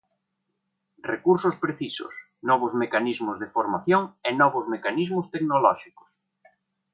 [1.11, 2.13] Recursos precisos,
[2.49, 6.09] novos mecanismos de formación e novos mecanismos tecnolóxicos.